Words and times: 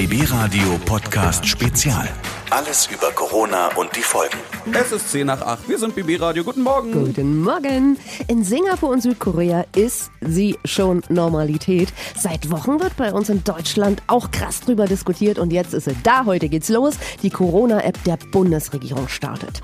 BB 0.00 0.24
Radio 0.30 0.78
Podcast 0.86 1.46
Spezial. 1.46 2.08
Alles 2.48 2.88
über 2.90 3.12
Corona 3.12 3.68
und 3.76 3.94
die 3.94 4.00
Folgen. 4.00 4.38
Es 4.72 4.92
ist 4.92 5.10
10 5.10 5.26
nach 5.26 5.42
8. 5.42 5.68
Wir 5.68 5.78
sind 5.78 5.94
BB 5.94 6.18
Radio. 6.18 6.42
Guten 6.42 6.62
Morgen. 6.62 6.90
Guten 6.90 7.42
Morgen. 7.42 7.98
In 8.26 8.42
Singapur 8.42 8.88
und 8.88 9.02
Südkorea 9.02 9.66
ist 9.76 10.10
sie 10.22 10.58
schon 10.64 11.02
Normalität. 11.10 11.92
Seit 12.16 12.50
Wochen 12.50 12.80
wird 12.80 12.96
bei 12.96 13.12
uns 13.12 13.28
in 13.28 13.44
Deutschland 13.44 14.02
auch 14.06 14.30
krass 14.30 14.60
drüber 14.60 14.86
diskutiert 14.86 15.38
und 15.38 15.52
jetzt 15.52 15.74
ist 15.74 15.84
sie 15.84 15.94
da. 16.02 16.24
Heute 16.24 16.48
geht's 16.48 16.70
los. 16.70 16.94
Die 17.22 17.30
Corona-App 17.30 18.02
der 18.04 18.16
Bundesregierung 18.32 19.06
startet. 19.08 19.60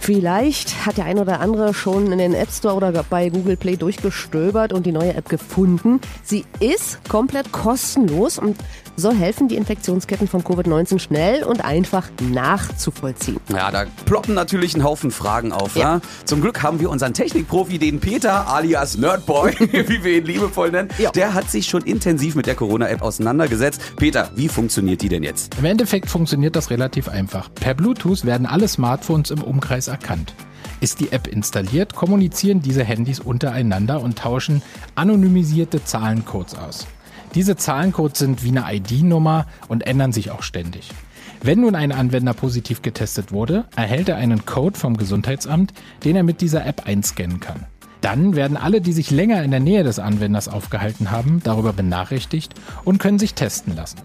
Vielleicht 0.00 0.84
hat 0.84 0.98
der 0.98 1.06
ein 1.06 1.18
oder 1.18 1.40
andere 1.40 1.72
schon 1.72 2.12
in 2.12 2.18
den 2.18 2.34
App 2.34 2.50
Store 2.50 2.74
oder 2.74 2.92
bei 3.04 3.30
Google 3.30 3.56
Play 3.56 3.76
durchgestöbert 3.76 4.74
und 4.74 4.84
die 4.84 4.92
neue 4.92 5.14
App 5.14 5.30
gefunden. 5.30 6.00
Sie 6.22 6.44
ist 6.60 7.00
komplett 7.08 7.52
kostenlos 7.52 8.38
und 8.38 8.58
soll 8.98 9.14
helfen, 9.14 9.48
die 9.48 9.56
Infektionsketten 9.78 10.26
von 10.26 10.42
Covid-19 10.42 10.98
schnell 10.98 11.44
und 11.44 11.64
einfach 11.64 12.08
nachzuvollziehen. 12.20 13.38
Ja, 13.48 13.70
da 13.70 13.84
ploppen 14.06 14.34
natürlich 14.34 14.76
ein 14.76 14.82
Haufen 14.82 15.12
Fragen 15.12 15.52
auf. 15.52 15.76
Ja. 15.76 15.94
Ja? 15.94 16.00
Zum 16.24 16.40
Glück 16.40 16.64
haben 16.64 16.80
wir 16.80 16.90
unseren 16.90 17.14
Technikprofi, 17.14 17.78
den 17.78 18.00
Peter 18.00 18.48
alias 18.48 18.96
Nerdboy, 18.96 19.52
wie 19.60 20.02
wir 20.02 20.18
ihn 20.18 20.24
liebevoll 20.24 20.72
nennen. 20.72 20.88
Ja. 20.98 21.12
Der 21.12 21.32
hat 21.34 21.48
sich 21.50 21.68
schon 21.68 21.82
intensiv 21.82 22.34
mit 22.34 22.46
der 22.46 22.56
Corona-App 22.56 23.02
auseinandergesetzt. 23.02 23.80
Peter, 23.96 24.30
wie 24.34 24.48
funktioniert 24.48 25.00
die 25.00 25.08
denn 25.08 25.22
jetzt? 25.22 25.56
Im 25.58 25.64
Endeffekt 25.64 26.10
funktioniert 26.10 26.56
das 26.56 26.70
relativ 26.70 27.08
einfach. 27.08 27.48
Per 27.54 27.74
Bluetooth 27.74 28.24
werden 28.24 28.46
alle 28.46 28.66
Smartphones 28.66 29.30
im 29.30 29.42
Umkreis 29.42 29.86
erkannt. 29.86 30.34
Ist 30.80 30.98
die 30.98 31.12
App 31.12 31.28
installiert, 31.28 31.94
kommunizieren 31.94 32.62
diese 32.62 32.82
Handys 32.82 33.20
untereinander 33.20 34.00
und 34.00 34.18
tauschen 34.18 34.60
anonymisierte 34.96 35.84
Zahlencodes 35.84 36.56
aus. 36.56 36.86
Diese 37.34 37.56
Zahlencodes 37.56 38.18
sind 38.18 38.42
wie 38.42 38.56
eine 38.56 38.64
ID-Nummer 38.74 39.46
und 39.68 39.86
ändern 39.86 40.12
sich 40.12 40.30
auch 40.30 40.42
ständig. 40.42 40.90
Wenn 41.42 41.60
nun 41.60 41.74
ein 41.74 41.92
Anwender 41.92 42.34
positiv 42.34 42.82
getestet 42.82 43.30
wurde, 43.32 43.66
erhält 43.76 44.08
er 44.08 44.16
einen 44.16 44.44
Code 44.44 44.78
vom 44.78 44.96
Gesundheitsamt, 44.96 45.72
den 46.04 46.16
er 46.16 46.24
mit 46.24 46.40
dieser 46.40 46.66
App 46.66 46.86
einscannen 46.86 47.38
kann. 47.38 47.66
Dann 48.00 48.34
werden 48.36 48.56
alle, 48.56 48.80
die 48.80 48.92
sich 48.92 49.10
länger 49.10 49.42
in 49.42 49.50
der 49.50 49.60
Nähe 49.60 49.84
des 49.84 49.98
Anwenders 49.98 50.48
aufgehalten 50.48 51.10
haben, 51.10 51.40
darüber 51.42 51.72
benachrichtigt 51.72 52.54
und 52.84 52.98
können 52.98 53.18
sich 53.18 53.34
testen 53.34 53.76
lassen. 53.76 53.98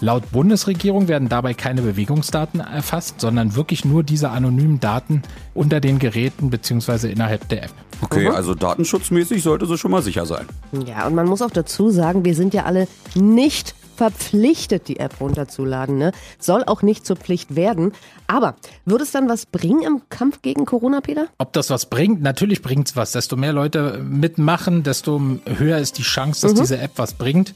Laut 0.00 0.30
Bundesregierung 0.30 1.08
werden 1.08 1.28
dabei 1.28 1.54
keine 1.54 1.82
Bewegungsdaten 1.82 2.60
erfasst, 2.60 3.20
sondern 3.20 3.56
wirklich 3.56 3.84
nur 3.84 4.04
diese 4.04 4.30
anonymen 4.30 4.78
Daten 4.78 5.22
unter 5.54 5.80
den 5.80 5.98
Geräten 5.98 6.50
bzw. 6.50 7.10
innerhalb 7.10 7.48
der 7.48 7.64
App. 7.64 7.72
Okay, 8.00 8.28
mhm. 8.28 8.34
also 8.34 8.54
datenschutzmäßig 8.54 9.42
sollte 9.42 9.66
sie 9.66 9.76
schon 9.76 9.90
mal 9.90 10.02
sicher 10.02 10.24
sein. 10.24 10.46
Ja, 10.86 11.06
und 11.08 11.16
man 11.16 11.26
muss 11.26 11.42
auch 11.42 11.50
dazu 11.50 11.90
sagen, 11.90 12.24
wir 12.24 12.36
sind 12.36 12.54
ja 12.54 12.64
alle 12.64 12.86
nicht 13.16 13.74
verpflichtet, 13.96 14.86
die 14.86 15.00
App 15.00 15.20
runterzuladen. 15.20 15.98
Ne? 15.98 16.12
Soll 16.38 16.62
auch 16.64 16.82
nicht 16.82 17.04
zur 17.04 17.16
Pflicht 17.16 17.56
werden. 17.56 17.92
Aber 18.28 18.54
würde 18.84 19.02
es 19.02 19.10
dann 19.10 19.28
was 19.28 19.46
bringen 19.46 19.82
im 19.82 20.02
Kampf 20.08 20.40
gegen 20.42 20.64
Corona, 20.64 21.00
Peter? 21.00 21.26
Ob 21.38 21.52
das 21.52 21.70
was 21.70 21.86
bringt? 21.86 22.22
Natürlich 22.22 22.62
bringt 22.62 22.88
es 22.88 22.94
was. 22.94 23.10
Desto 23.10 23.36
mehr 23.36 23.52
Leute 23.52 24.00
mitmachen, 24.00 24.84
desto 24.84 25.20
höher 25.44 25.78
ist 25.78 25.98
die 25.98 26.02
Chance, 26.02 26.42
dass 26.42 26.54
mhm. 26.54 26.60
diese 26.60 26.78
App 26.78 26.92
was 26.94 27.14
bringt. 27.14 27.54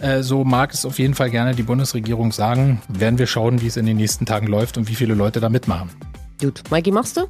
Äh, 0.00 0.22
so 0.22 0.44
mag 0.44 0.72
es 0.72 0.84
auf 0.84 0.98
jeden 0.98 1.14
Fall 1.14 1.30
gerne 1.30 1.54
die 1.54 1.62
Bundesregierung 1.62 2.32
sagen. 2.32 2.80
Werden 2.88 3.18
wir 3.18 3.26
schauen, 3.26 3.60
wie 3.62 3.66
es 3.66 3.76
in 3.76 3.86
den 3.86 3.96
nächsten 3.96 4.26
Tagen 4.26 4.46
läuft 4.46 4.76
und 4.76 4.88
wie 4.88 4.94
viele 4.94 5.14
Leute 5.14 5.40
da 5.40 5.48
mitmachen. 5.48 5.90
Gut. 6.40 6.62
Mikey, 6.70 6.90
machst 6.92 7.16
du? 7.16 7.26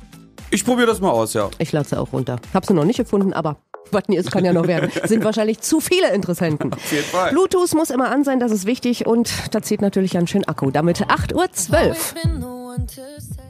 Ich 0.50 0.64
probiere 0.64 0.86
das 0.86 1.00
mal 1.00 1.10
aus, 1.10 1.34
ja. 1.34 1.48
Ich 1.58 1.72
lade 1.72 1.88
sie 1.88 1.98
auch 1.98 2.12
runter. 2.12 2.36
Hab 2.54 2.66
sie 2.66 2.74
noch 2.74 2.84
nicht 2.84 2.96
gefunden, 2.96 3.32
aber 3.32 3.56
was 3.90 4.08
nie 4.08 4.16
ist, 4.16 4.30
kann 4.30 4.44
ja 4.44 4.52
noch 4.52 4.66
werden. 4.66 4.90
Sind 5.04 5.24
wahrscheinlich 5.24 5.60
zu 5.60 5.80
viele 5.80 6.12
Interessenten. 6.12 6.72
Auf 6.72 6.92
jeden 6.92 7.04
Fall. 7.04 7.30
Bluetooth 7.30 7.74
muss 7.74 7.90
immer 7.90 8.10
an 8.10 8.24
sein, 8.24 8.40
das 8.40 8.52
ist 8.52 8.66
wichtig 8.66 9.06
und 9.06 9.30
da 9.52 9.62
zählt 9.62 9.80
natürlich 9.80 10.16
ein 10.16 10.26
schön 10.26 10.44
Akku. 10.44 10.70
Damit 10.70 11.04
8.12 11.06 11.88
Uhr. 11.88 13.45